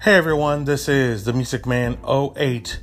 [0.00, 2.78] Hey everyone, this is the Music Man 08.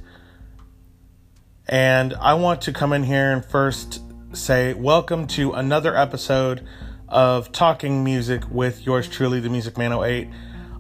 [1.65, 4.01] And I want to come in here and first
[4.33, 6.67] say welcome to another episode
[7.07, 10.27] of Talking Music with yours truly, the Music Man 08.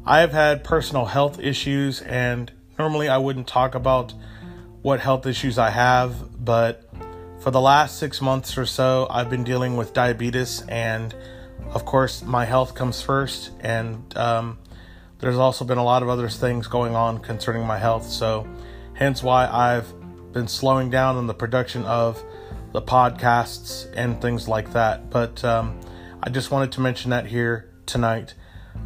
[0.05, 4.13] I have had personal health issues, and normally I wouldn't talk about
[4.81, 6.89] what health issues I have, but
[7.39, 11.15] for the last six months or so, I've been dealing with diabetes, and
[11.69, 14.57] of course, my health comes first, and um,
[15.19, 18.47] there's also been a lot of other things going on concerning my health, so
[18.93, 19.93] hence why I've
[20.33, 22.21] been slowing down on the production of
[22.73, 25.09] the podcasts and things like that.
[25.09, 25.79] But um,
[26.21, 28.33] I just wanted to mention that here tonight.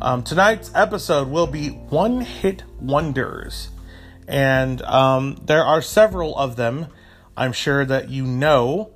[0.02, 3.70] Um, tonight's episode will be one hit wonders,
[4.28, 6.88] and um, there are several of them.
[7.36, 8.92] I'm sure that you know,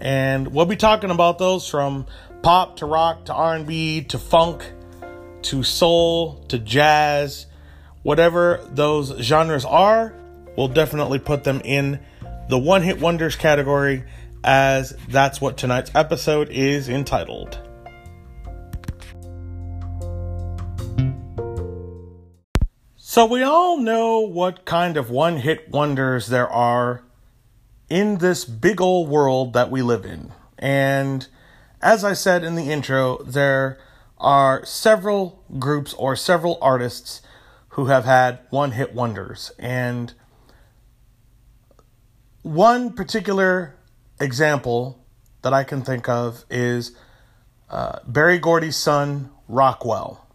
[0.00, 2.06] and we'll be talking about those from
[2.42, 4.64] pop to rock to R&B to funk
[5.42, 7.46] to soul to jazz,
[8.02, 10.14] whatever those genres are,
[10.56, 12.00] we'll definitely put them in
[12.48, 14.04] the one hit wonders category,
[14.42, 17.58] as that's what tonight's episode is entitled.
[22.96, 27.02] So, we all know what kind of one hit wonders there are
[27.88, 30.32] in this big old world that we live in.
[30.58, 31.26] And
[31.82, 33.78] as I said in the intro, there
[34.20, 37.22] are several groups or several artists
[37.70, 39.52] who have had one hit wonders.
[39.58, 40.12] And
[42.42, 43.76] one particular
[44.20, 45.04] example
[45.42, 46.94] that I can think of is
[47.70, 50.26] uh, Berry Gordy's son, Rockwell.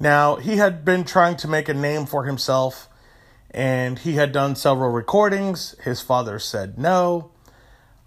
[0.00, 2.88] Now, he had been trying to make a name for himself
[3.50, 5.76] and he had done several recordings.
[5.84, 7.30] His father said no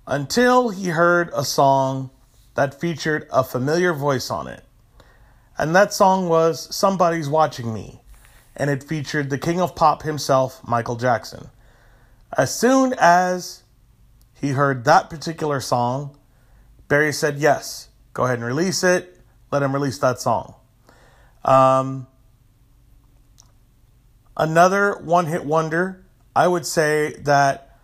[0.05, 2.09] until he heard a song
[2.55, 4.63] that featured a familiar voice on it.
[5.57, 7.99] And that song was Somebody's Watching Me,
[8.55, 11.49] and it featured the king of pop himself, Michael Jackson.
[12.37, 13.63] As soon as
[14.39, 16.15] he heard that particular song,
[16.87, 19.19] Berry said, Yes, go ahead and release it.
[19.51, 20.53] Let him release that song.
[21.43, 22.05] Um,
[24.35, 27.79] another one hit wonder, I would say that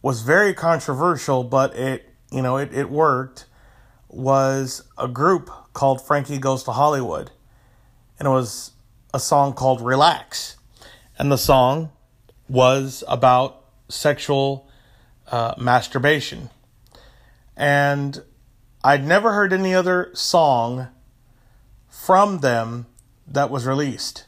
[0.00, 3.46] was very controversial, but it, you know, it, it worked,
[4.08, 7.30] was a group called Frankie Goes to Hollywood.
[8.18, 8.72] And it was
[9.14, 10.56] a song called Relax.
[11.16, 11.92] And the song
[12.48, 14.68] was about sexual
[15.30, 16.50] uh, masturbation.
[17.56, 18.24] And
[18.82, 20.88] I'd never heard any other song
[21.88, 22.86] from them
[23.28, 24.26] that was released.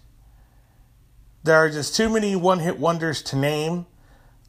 [1.42, 3.86] There are just too many one hit wonders to name,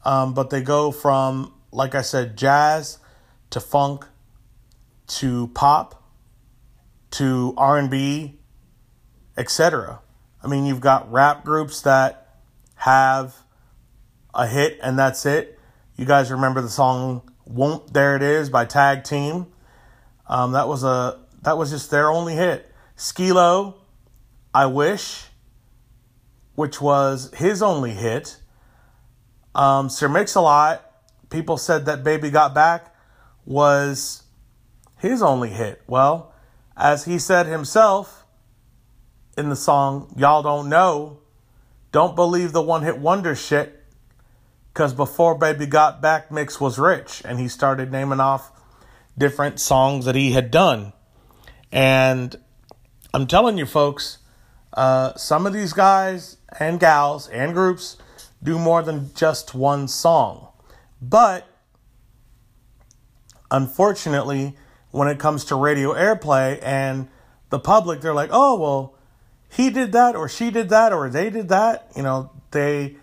[0.04, 2.98] um, but they go from, like I said, jazz
[3.50, 4.06] to funk
[5.08, 6.01] to pop
[7.12, 8.38] to R&B,
[9.36, 10.00] etc.
[10.42, 12.40] I mean, you've got rap groups that
[12.76, 13.36] have
[14.34, 15.58] a hit and that's it.
[15.96, 19.46] You guys remember the song "Whoomp There It Is" by Tag Team?
[20.26, 22.72] Um, that was a that was just their only hit.
[22.96, 23.74] Skee-Lo,
[24.54, 25.26] "I Wish,"
[26.54, 28.38] which was his only hit.
[29.54, 30.82] Um, Sir Mix-a-Lot,
[31.28, 32.94] people said that "Baby Got Back"
[33.44, 34.22] was
[34.98, 35.82] his only hit.
[35.86, 36.31] Well,
[36.76, 38.24] as he said himself
[39.36, 41.18] in the song Y'all Don't Know,
[41.90, 43.82] don't believe the one hit wonder shit,
[44.72, 48.50] because before Baby Got Back Mix was rich, and he started naming off
[49.16, 50.92] different songs that he had done.
[51.70, 52.36] And
[53.12, 54.18] I'm telling you, folks,
[54.72, 57.98] uh, some of these guys and gals and groups
[58.42, 60.48] do more than just one song.
[61.00, 61.46] But
[63.50, 64.56] unfortunately,
[64.92, 67.08] when it comes to radio airplay and
[67.50, 68.94] the public they're like oh well
[69.54, 71.90] he did that or she did that or they did that.
[71.94, 72.96] You know they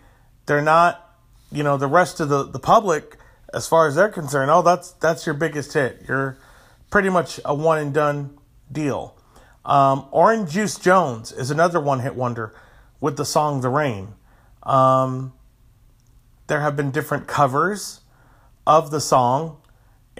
[0.48, 1.16] they're not
[1.52, 3.18] you know the rest of the, the public
[3.54, 6.04] as far as they're concerned oh that's that's your biggest hit.
[6.08, 6.38] You're
[6.90, 8.38] pretty much a one and done
[8.72, 9.16] deal.
[9.64, 12.56] Um, Oran Juice Jones is another one hit wonder
[13.00, 14.16] with the song the rain.
[14.64, 15.34] Um,
[16.48, 18.02] there have been different covers
[18.66, 19.59] of the song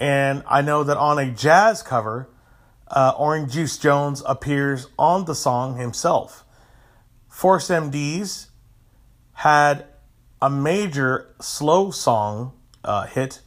[0.00, 2.30] and I know that on a jazz cover,
[2.88, 6.46] uh, Oran Juice Jones appears on the song himself.
[7.28, 8.48] Force MDs
[9.34, 9.84] had
[10.40, 12.52] a major slow song
[12.82, 13.42] uh, hit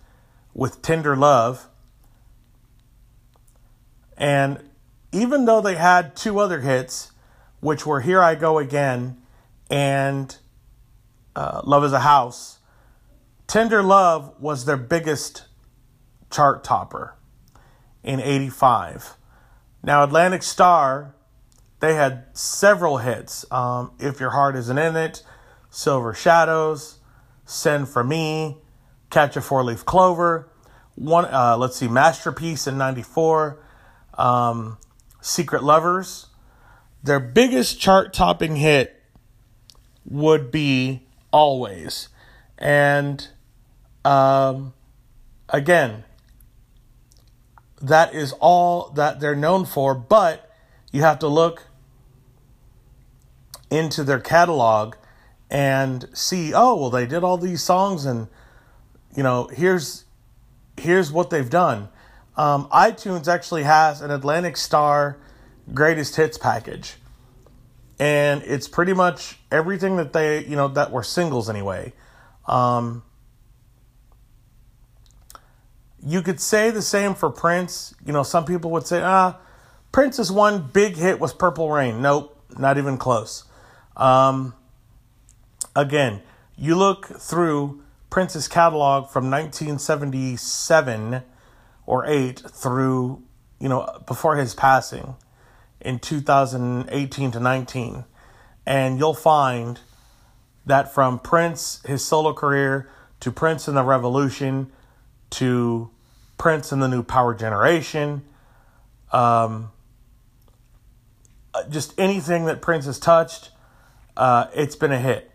[0.54, 1.68] with Tender Love.
[4.16, 4.64] And
[5.12, 7.12] even though they had two other hits,
[7.62, 9.18] which were Here I Go Again
[9.72, 10.38] and
[11.36, 12.60] uh, Love is a House,
[13.48, 15.46] Tender Love was their biggest
[16.34, 17.16] chart topper
[18.04, 19.18] in 85.
[19.84, 21.16] Now, Atlantic Starr,
[21.80, 23.46] they had several hits.
[23.52, 25.24] Um, if Your Heart Isn't in It,
[25.70, 27.00] Silver Shadows,
[27.46, 28.58] Send for Me,
[29.10, 30.50] Catch a Four Leaf Clover.
[30.96, 33.60] One, uh, let's see, Masterpiece in '94,
[34.16, 34.78] um,
[35.22, 36.28] Secret Lovers.
[37.04, 39.02] Their biggest chart topping hit
[40.06, 42.10] would be Always.
[42.58, 43.28] And
[44.06, 44.74] um,
[45.50, 46.04] again,
[47.84, 50.50] that is all that they're known for, but
[50.92, 51.68] you have to look
[53.70, 54.96] into their catalog
[55.50, 58.28] and see, oh, well, they did all these songs and
[59.16, 60.06] you know, here's
[60.78, 61.90] here's what they've done.
[62.36, 65.18] Um, iTunes actually has an Atlantic Starr
[65.72, 66.96] greatest hits package.
[68.00, 71.94] And it's pretty much everything that they, you know, that were singles anyway.
[72.48, 73.04] Um,
[76.06, 77.96] you could say the same for Prince.
[78.06, 79.38] You know, some people would say, ah,
[79.92, 82.02] Prince's one big hit was Purple Rain.
[82.02, 83.46] Nope, not even close.
[83.96, 84.54] Um,
[85.76, 86.22] again,
[86.58, 91.24] you look through Prince's catalog from 1977
[91.86, 93.24] or 8 through,
[93.60, 95.16] you know, before his passing
[95.80, 98.06] in 2018 to 19.
[98.66, 99.80] And you'll find
[100.66, 102.90] that from Prince, his solo career,
[103.20, 104.72] to Prince and the Revolution,
[105.32, 105.90] to
[106.38, 108.24] Prince and the New Power Generation,
[109.12, 109.72] um,
[111.70, 113.52] just anything that Prince has touched,
[114.18, 115.32] uh, it's been a hit.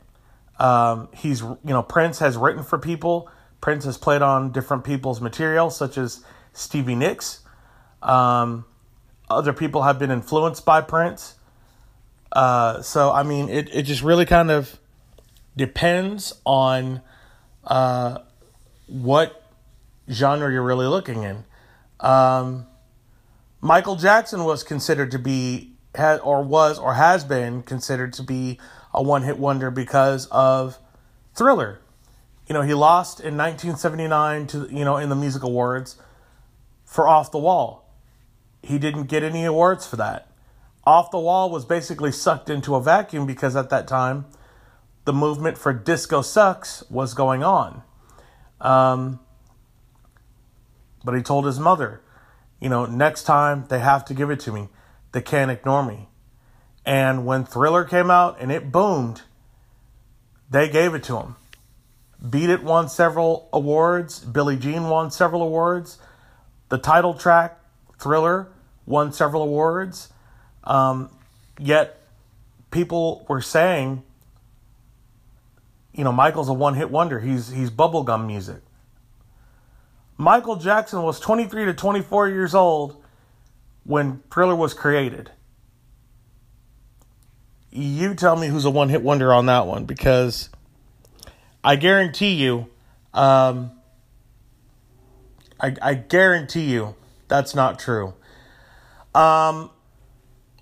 [0.59, 3.31] Um, he's, you know, Prince has written for people.
[3.61, 7.41] Prince has played on different people's material, such as Stevie Nicks.
[8.03, 8.65] Um,
[9.31, 11.37] other people have been influenced by Prince.
[12.33, 14.79] Uh, so, I mean, it, it just really kind of
[15.57, 17.03] depends on
[17.65, 18.19] uh,
[18.87, 19.38] what
[20.11, 21.45] genre you're really looking in.
[22.01, 22.67] Um,
[23.61, 28.59] Michael Jackson was considered to be, or was, or has been considered to be
[28.95, 30.79] a one hit wonder because of
[31.35, 31.81] Thriller.
[32.49, 35.97] You know, he lost in 1979 to, you know, in the music awards
[36.85, 37.85] for Off the Wall.
[38.63, 40.31] He didn't get any awards for that.
[40.85, 44.25] Off the Wall was basically sucked into a vacuum because at that time,
[45.05, 47.83] the movement for disco sucks was going on.
[48.61, 49.21] Um,
[51.05, 52.01] but he told his mother,
[52.61, 54.69] you know, next time they have to give it to me.
[55.13, 56.09] They can't ignore me.
[56.85, 59.23] And when Thriller came out and it boomed,
[60.51, 61.37] they gave it to him.
[62.31, 64.21] Beat It won several awards.
[64.21, 65.99] Billie Jean won several awards.
[66.69, 67.59] The title track,
[67.99, 68.49] Thriller,
[68.87, 70.09] won several awards.
[70.65, 71.11] Um,
[71.59, 72.01] yet
[72.71, 74.03] people were saying,
[75.93, 77.21] you know, Michael's a one hit wonder.
[77.21, 78.63] He's, he's bubblegum music.
[80.19, 83.03] Michael Jackson was 23 to 24 years old
[83.85, 85.31] when Thriller was created.
[87.71, 90.51] You tell me who's a one hit wonder on that one because
[91.63, 92.67] I guarantee you,
[93.15, 93.71] um,
[95.61, 96.97] I, I guarantee you
[97.29, 98.15] that's not true.
[99.15, 99.71] Um,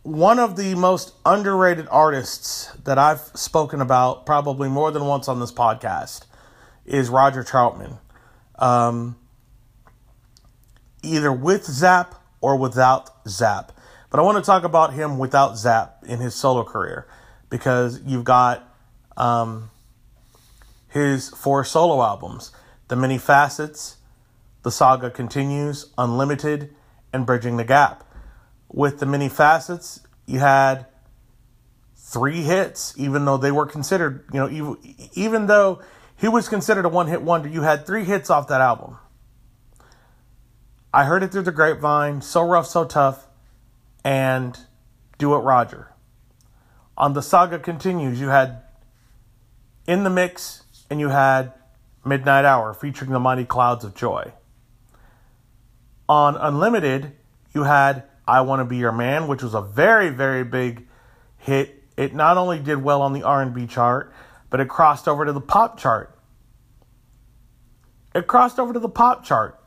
[0.03, 5.41] one of the most underrated artists that I've spoken about probably more than once on
[5.41, 6.27] this podcast
[6.85, 7.99] is Roger Troutman.
[8.59, 9.17] Um,
[11.07, 13.73] either with Zap or without Zap.
[14.11, 17.07] But I want to talk about him without Zap in his solo career
[17.51, 18.69] because you've got
[19.17, 19.71] um,
[20.89, 22.53] his four solo albums
[22.89, 23.97] The Many Facets,
[24.63, 26.75] The Saga Continues, Unlimited,
[27.13, 28.05] and Bridging the Gap.
[28.69, 30.87] With The Many Facets, you had
[31.97, 34.77] three hits, even though they were considered, you know, even,
[35.15, 35.81] even though
[36.17, 38.97] he was considered a one hit wonder, you had three hits off that album.
[40.97, 43.29] I heard it through the grapevine, So Rough, So Tough,
[44.03, 44.59] and
[45.19, 45.93] Do It Roger.
[46.97, 48.63] On The Saga Continues, you had
[49.87, 51.53] In the Mix and you had
[52.03, 54.33] Midnight Hour featuring the Mighty Clouds of Joy.
[56.09, 57.13] On Unlimited,
[57.53, 60.89] you had I Want to Be Your Man, which was a very, very big
[61.37, 61.85] hit.
[61.99, 64.15] It not only did well on the R&B chart,
[64.49, 66.19] but it crossed over to the pop chart.
[68.15, 69.61] It crossed over to the pop chart.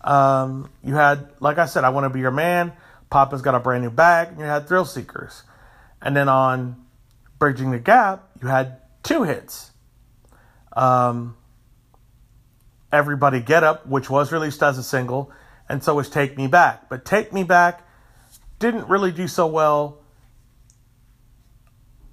[0.00, 2.72] Um, you had, like I said, I Want to Be Your Man.
[3.10, 4.38] Papa's Got a Brand New Bag.
[4.38, 5.42] You had Thrill Seekers.
[6.00, 6.84] And then on
[7.38, 9.72] Bridging the Gap, you had two hits.
[10.72, 11.36] Um,
[12.92, 15.30] Everybody Get Up, which was released as a single,
[15.68, 16.88] and so was Take Me Back.
[16.88, 17.86] But Take Me Back
[18.58, 19.98] didn't really do so well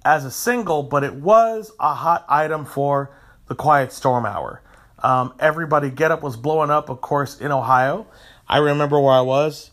[0.04, 3.10] as a single, but it was a hot item for
[3.46, 4.62] the Quiet Storm Hour.
[5.00, 8.06] Um, Everybody Get Up was blowing up, of course, in Ohio.
[8.48, 9.70] I remember where I was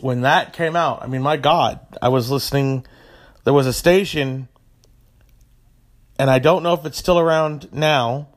[0.00, 2.86] when that came out, I mean, my God, I was listening.
[3.44, 4.48] There was a station,
[6.18, 8.28] and I don't know if it's still around now,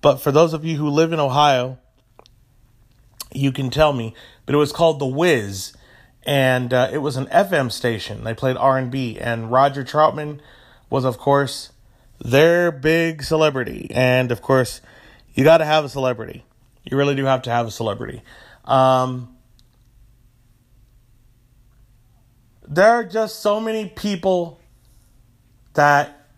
[0.00, 1.78] but for those of you who live in Ohio,
[3.32, 4.14] you can tell me.
[4.46, 5.72] But it was called The Wiz,
[6.24, 8.24] and uh, it was an FM station.
[8.24, 10.40] They played R and B, and Roger Troutman
[10.88, 11.70] was, of course,
[12.18, 13.90] their big celebrity.
[13.92, 14.80] And of course,
[15.40, 16.44] you got to have a celebrity.
[16.84, 18.20] You really do have to have a celebrity.
[18.66, 19.38] Um,
[22.68, 24.60] there are just so many people
[25.72, 26.28] that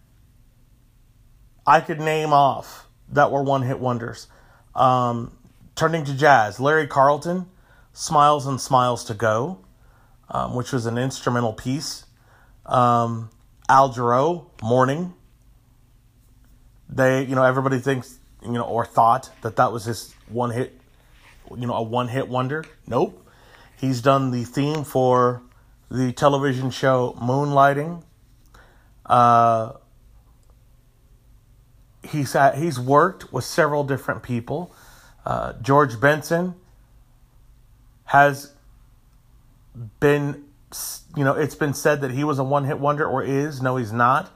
[1.67, 4.29] I could name off that were one hit wonders.
[4.73, 5.37] Um,
[5.75, 7.47] turning to jazz, Larry Carlton,
[7.93, 9.65] Smiles and Smiles to Go,
[10.29, 12.05] um, which was an instrumental piece.
[12.67, 13.31] Um,
[13.69, 15.13] Al Jarreau, Morning.
[16.89, 20.79] They, you know, everybody thinks, you know, or thought that that was his one hit,
[21.57, 22.65] you know, a one hit wonder.
[22.87, 23.19] Nope.
[23.79, 25.43] He's done the theme for
[25.91, 28.03] the television show Moonlighting.
[29.05, 29.73] Uh,
[32.09, 34.75] he's at, he's worked with several different people.
[35.25, 36.55] Uh, George Benson
[38.07, 38.53] has
[40.01, 40.45] been,
[41.17, 43.63] you know, it's been said that he was a one hit wonder or is.
[43.63, 44.31] No, he's not.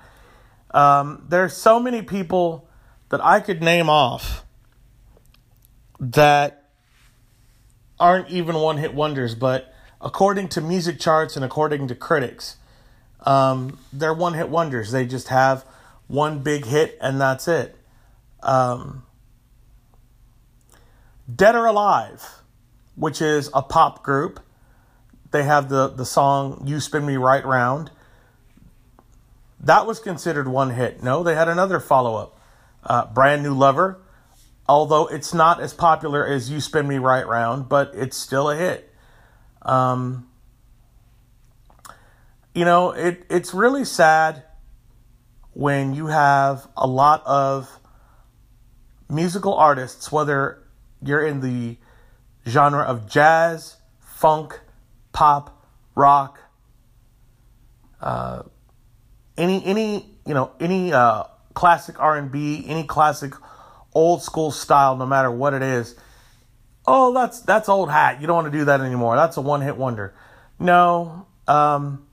[0.72, 2.68] Um, there's so many people
[3.08, 4.44] that I could name off
[5.98, 6.70] that
[7.98, 12.56] aren't even one hit wonders, but according to music charts and according to critics,
[13.22, 14.92] um, they're one hit wonders.
[14.92, 15.64] They just have
[16.06, 17.76] one big hit and that's it.
[18.42, 19.04] Um,
[21.34, 22.42] Dead or Alive,
[22.94, 24.40] which is a pop group,
[25.32, 27.90] they have the, the song You Spin Me Right Round.
[29.58, 31.02] That was considered one hit.
[31.02, 32.35] No, they had another follow up,
[32.86, 34.00] uh, Brand New Lover,
[34.68, 38.56] although it's not as popular as You Spin Me Right Round, but it's still a
[38.56, 38.92] hit.
[39.62, 40.28] Um,
[42.54, 44.44] you know, it, it's really sad
[45.52, 47.68] when you have a lot of
[49.08, 50.62] musical artists, whether
[51.02, 51.76] you're in the
[52.48, 54.60] genre of jazz, funk,
[55.12, 55.64] pop,
[55.94, 56.38] rock,
[58.00, 58.42] uh,
[59.36, 61.24] any any you know any uh,
[61.56, 63.32] classic R and B, any classic
[63.94, 65.96] old school style, no matter what it is.
[66.86, 68.20] Oh, that's that's old hat.
[68.20, 69.16] You don't want to do that anymore.
[69.16, 70.14] That's a one hit wonder.
[70.60, 72.06] No, um,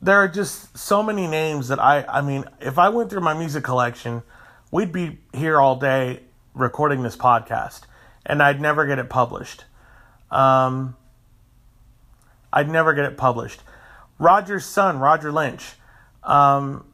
[0.00, 3.34] there are just so many names that I I mean, if I went through my
[3.34, 4.22] music collection,
[4.70, 6.20] we'd be here all day
[6.52, 7.80] recording this podcast,
[8.24, 9.64] and I'd never get it published.
[10.30, 10.94] Um,
[12.52, 13.62] I'd never get it published.
[14.18, 15.72] Roger's son, Roger Lynch,
[16.22, 16.84] um,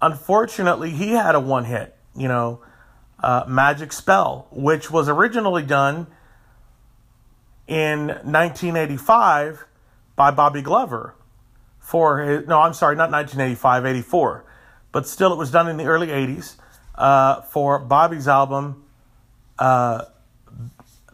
[0.00, 2.60] unfortunately, he had a one hit, you know,
[3.22, 6.06] uh, Magic Spell, which was originally done
[7.66, 9.64] in 1985
[10.14, 11.14] by Bobby Glover
[11.78, 14.44] for his, no, I'm sorry, not 1985, 84,
[14.92, 16.56] but still it was done in the early 80s
[16.96, 18.84] uh, for Bobby's album,
[19.58, 20.04] uh,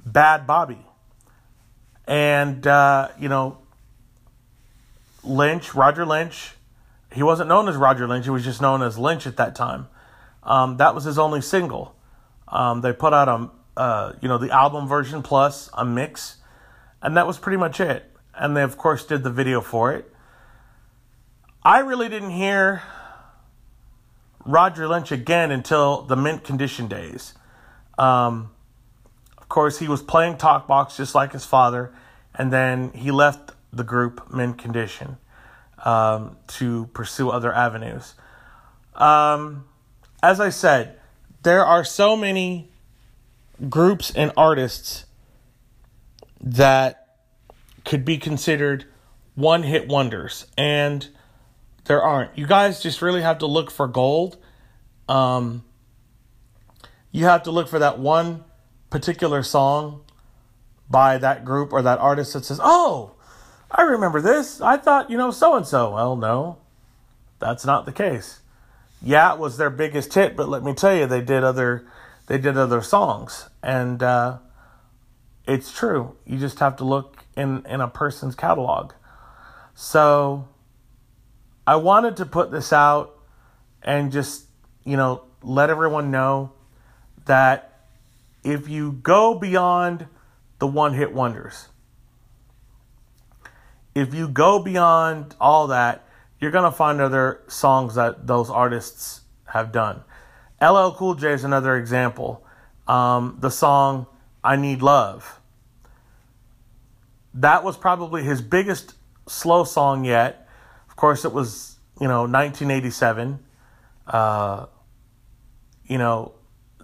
[0.05, 0.79] Bad Bobby.
[2.07, 3.59] And, uh, you know,
[5.23, 6.55] Lynch, Roger Lynch,
[7.13, 9.89] he wasn't known as Roger Lynch, he was just known as Lynch at that time.
[10.43, 11.95] Um, that was his only single.
[12.49, 13.51] Um, they put out a,
[13.81, 16.37] uh, you know, the album version plus a mix,
[17.01, 18.11] and that was pretty much it.
[18.35, 20.13] And they, of course, did the video for it.
[21.63, 22.83] I really didn't hear
[24.45, 27.35] Roger Lynch again until the mint condition days.
[27.99, 28.51] Um,
[29.39, 31.95] of course, he was playing talkbox just like his father,
[32.35, 35.19] and then he left the group mint condition
[35.83, 38.15] um, to pursue other avenues.
[38.95, 39.65] Um,
[40.23, 40.99] as I said,
[41.43, 42.71] there are so many
[43.69, 45.07] groups and artists
[46.41, 47.17] that
[47.85, 48.85] could be considered
[49.35, 51.09] one hit wonders, and
[51.85, 52.37] there aren't.
[52.37, 54.37] You guys just really have to look for gold.
[55.09, 55.65] Um,
[57.11, 58.45] you have to look for that one
[58.91, 60.03] particular song
[60.89, 63.15] by that group or that artist that says, "Oh,
[63.75, 64.61] I remember this.
[64.61, 66.59] I thought, you know, so and so." Well, no.
[67.39, 68.41] That's not the case.
[69.03, 71.85] Yeah, it was their biggest hit, but let me tell you, they did other
[72.29, 74.39] they did other songs and uh,
[75.47, 76.15] it's true.
[76.25, 78.93] You just have to look in in a person's catalog.
[79.75, 80.49] So
[81.67, 83.19] I wanted to put this out
[83.83, 84.47] and just,
[84.85, 86.53] you know, let everyone know
[87.27, 87.87] that
[88.45, 90.07] if you go beyond
[90.61, 91.69] the one hit wonders,
[93.95, 96.07] if you go beyond all that,
[96.41, 100.03] you're to find other songs that those artists have done.
[100.61, 102.45] LL Cool J is another example.
[102.89, 104.07] Um, the song
[104.43, 105.41] I Need Love.
[107.35, 108.95] That was probably his biggest
[109.27, 110.49] slow song yet.
[110.89, 113.39] Of course, it was, you know, 1987.
[114.07, 114.67] Uh,
[115.87, 116.33] you know,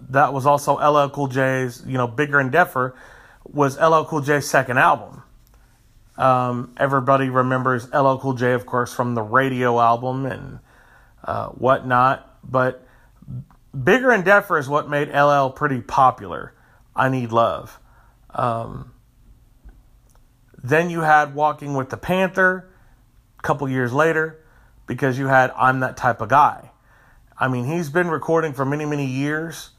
[0.09, 2.93] that was also LL Cool J's, you know, Bigger and Deffer
[3.43, 5.23] was LL Cool J's second album.
[6.19, 10.59] Um, everybody remembers LL Cool J, of course, from the radio album and
[11.23, 12.37] uh, whatnot.
[12.43, 12.85] But
[13.83, 16.53] Bigger and Deffer is what made LL pretty popular.
[16.93, 17.79] I Need Love.
[18.31, 18.91] Um,
[20.61, 22.69] then you had Walking with the Panther
[23.37, 24.43] a couple years later
[24.87, 26.71] because you had I'm That Type of Guy.
[27.37, 29.69] I mean, he's been recording for many, many years.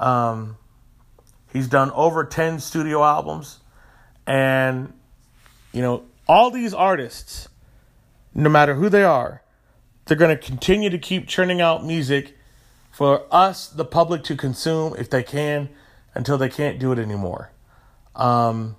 [0.00, 0.56] Um,
[1.52, 3.58] he's done over 10 studio albums.
[4.26, 4.94] And
[5.74, 7.48] you know, all these artists,
[8.32, 9.42] no matter who they are,
[10.04, 12.36] they're going to continue to keep churning out music
[12.92, 15.68] for us, the public, to consume if they can
[16.14, 17.50] until they can't do it anymore.
[18.14, 18.76] Um,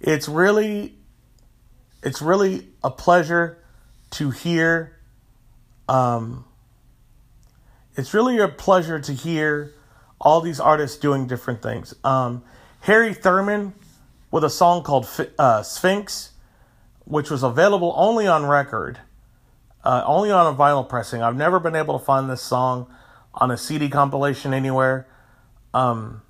[0.00, 0.96] it's really,
[2.02, 3.62] it's really a pleasure
[4.10, 4.96] to hear.
[5.88, 6.44] Um,
[7.94, 9.72] it's really a pleasure to hear
[10.20, 11.94] all these artists doing different things.
[12.02, 12.42] Um,
[12.80, 13.72] Harry Thumann
[14.30, 15.08] with a song called
[15.38, 16.32] uh, Sphinx,
[17.04, 18.98] which was available only on record,
[19.84, 21.22] uh, only on a vinyl pressing.
[21.22, 22.86] I've never been able to find this song
[23.34, 25.06] on a CD compilation anywhere.
[25.72, 26.22] Um,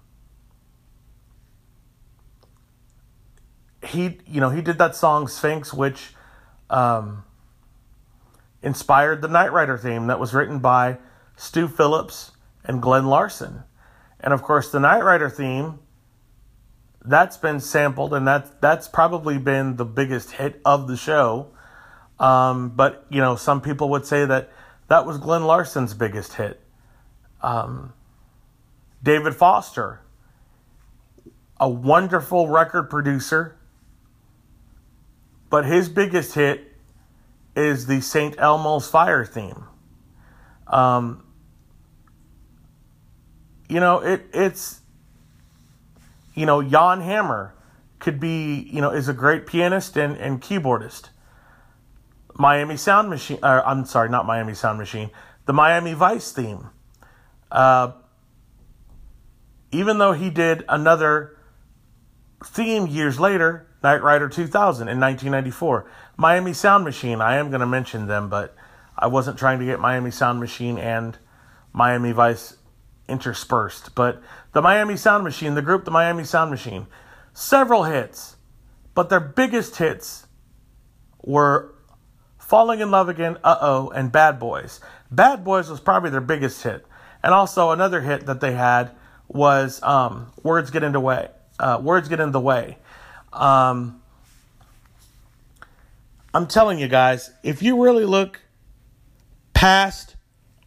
[3.84, 6.14] he, you know, he did that song Sphinx, which
[6.70, 7.24] um,
[8.62, 10.98] inspired the Knight Rider theme that was written by
[11.36, 12.32] Stu Phillips
[12.64, 13.62] and Glen Larson.
[14.20, 15.78] And of course, the Knight Rider theme
[17.04, 21.48] that's been sampled, and that that's probably been the biggest hit of the show.
[22.18, 24.50] Um, but you know, some people would say that
[24.88, 26.60] that was Glen Larson's biggest hit.
[27.40, 27.92] Um,
[29.02, 30.00] David Foster,
[31.60, 33.56] a wonderful record producer,
[35.50, 36.76] but his biggest hit
[37.54, 38.36] is the St.
[38.38, 39.64] Elmo's Fire theme.
[40.66, 41.24] Um,
[43.68, 44.77] you know, it it's
[46.38, 47.52] you know, Jan Hammer
[47.98, 51.08] could be, you know, is a great pianist and, and keyboardist.
[52.34, 55.10] Miami Sound Machine, uh, I'm sorry, not Miami Sound Machine,
[55.46, 56.70] the Miami Vice theme.
[57.50, 57.90] Uh,
[59.72, 61.36] even though he did another
[62.44, 65.90] theme years later, Knight Rider 2000 in 1994.
[66.16, 68.54] Miami Sound Machine, I am going to mention them, but
[68.96, 71.18] I wasn't trying to get Miami Sound Machine and
[71.72, 72.58] Miami Vice
[73.08, 73.94] interspersed.
[73.94, 76.86] But the Miami Sound Machine, the group The Miami Sound Machine,
[77.32, 78.36] several hits,
[78.94, 80.26] but their biggest hits
[81.22, 81.74] were
[82.38, 84.80] Falling in Love Again, Uh Oh, and Bad Boys.
[85.10, 86.86] Bad Boys was probably their biggest hit.
[87.22, 88.92] And also another hit that they had
[89.28, 91.28] was um, Words Get in the Way.
[91.58, 92.78] Uh, Words Get in the Way.
[93.32, 94.00] Um,
[96.32, 98.40] I'm telling you guys, if you really look
[99.52, 100.16] past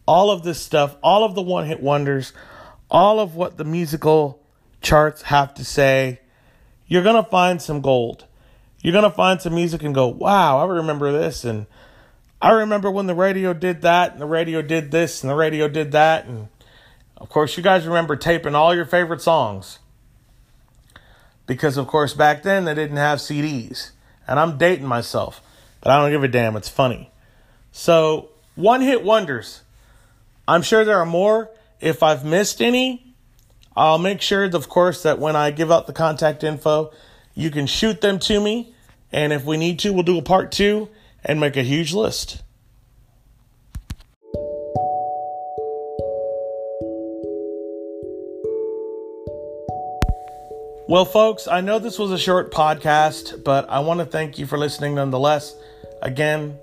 [0.05, 2.33] all of this stuff, all of the one hit wonders,
[2.89, 4.41] all of what the musical
[4.81, 6.19] charts have to say,
[6.87, 8.25] you're going to find some gold.
[8.81, 11.45] You're going to find some music and go, wow, I remember this.
[11.45, 11.67] And
[12.41, 15.67] I remember when the radio did that, and the radio did this, and the radio
[15.67, 16.25] did that.
[16.25, 16.49] And
[17.17, 19.79] of course, you guys remember taping all your favorite songs.
[21.45, 23.91] Because, of course, back then they didn't have CDs.
[24.27, 25.41] And I'm dating myself,
[25.81, 26.55] but I don't give a damn.
[26.55, 27.11] It's funny.
[27.71, 29.61] So, one hit wonders.
[30.51, 31.49] I'm sure there are more.
[31.79, 33.15] If I've missed any,
[33.73, 36.91] I'll make sure, of course, that when I give out the contact info,
[37.33, 38.75] you can shoot them to me.
[39.13, 40.89] And if we need to, we'll do a part two
[41.23, 42.43] and make a huge list.
[50.89, 54.45] Well, folks, I know this was a short podcast, but I want to thank you
[54.45, 55.55] for listening nonetheless.
[56.01, 56.59] Again,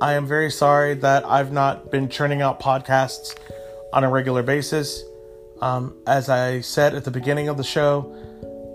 [0.00, 3.36] I am very sorry that I've not been churning out podcasts
[3.92, 5.04] on a regular basis.
[5.60, 8.12] Um, as I said at the beginning of the show,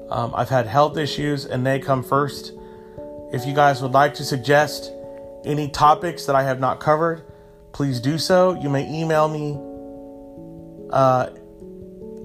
[0.09, 2.53] um, I've had health issues and they come first.
[3.33, 4.93] If you guys would like to suggest
[5.45, 7.23] any topics that I have not covered,
[7.73, 8.59] please do so.
[8.61, 9.59] You may email me
[10.91, 11.29] uh,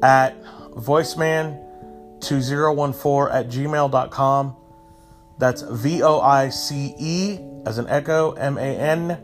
[0.03, 4.57] at voiceman2014 at gmail.com.
[5.39, 9.19] That's V O I C E as an echo, M A N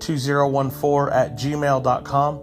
[0.00, 2.40] 2014 at gmail.com.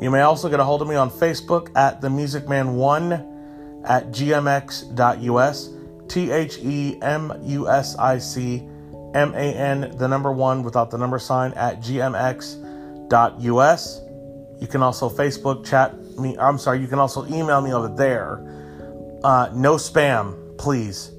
[0.00, 3.12] You may also get a hold of me on Facebook at the Music Man One
[3.84, 5.70] at gmx.us,
[6.08, 8.68] T H E M U S I C
[9.14, 12.60] M A N, the number one without the number sign at gmx.us.
[14.60, 16.36] You can also Facebook chat me.
[16.38, 18.48] I'm sorry, you can also email me over there.
[19.24, 21.10] Uh, no spam, please.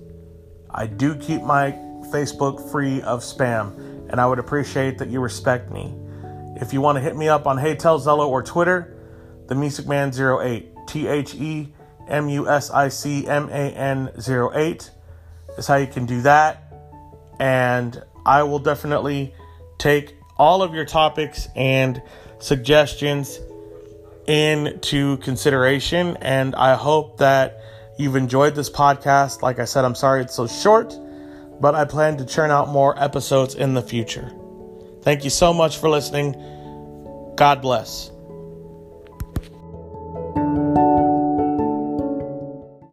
[0.70, 1.72] I do keep my
[2.14, 3.76] Facebook free of spam,
[4.10, 5.94] and I would appreciate that you respect me.
[6.62, 8.96] If you want to hit me up on HeyTell Zello or Twitter,
[9.48, 11.74] the Music Man 08, T H E
[12.08, 14.92] M U S I C M A N 08
[15.58, 16.72] is how you can do that.
[17.40, 19.34] And I will definitely
[19.80, 22.02] take all of your topics and
[22.40, 23.40] suggestions
[24.28, 26.18] into consideration.
[26.22, 27.60] And I hope that
[27.98, 29.42] you've enjoyed this podcast.
[29.42, 30.98] Like I said, I'm sorry it's so short,
[31.60, 34.32] but I plan to churn out more episodes in the future.
[35.02, 36.34] Thank you so much for listening.
[37.36, 38.13] God bless.